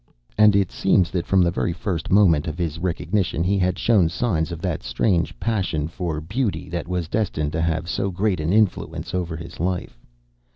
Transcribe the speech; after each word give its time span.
And 0.35 0.55
it 0.55 0.71
seems 0.71 1.11
that 1.11 1.27
from 1.27 1.43
the 1.43 1.51
very 1.51 1.73
first 1.73 2.09
moment 2.09 2.47
of 2.47 2.57
his 2.57 2.79
recognition 2.79 3.43
he 3.43 3.59
had 3.59 3.77
shown 3.77 4.09
signs 4.09 4.51
of 4.51 4.59
that 4.63 4.81
strange 4.81 5.39
passion 5.39 5.87
for 5.87 6.19
beauty 6.19 6.69
that 6.69 6.87
was 6.87 7.07
destined 7.07 7.51
to 7.51 7.61
have 7.61 7.87
so 7.87 8.09
great 8.09 8.39
an 8.39 8.51
influence 8.51 9.13
over 9.13 9.37
his 9.37 9.59
life. 9.59 9.99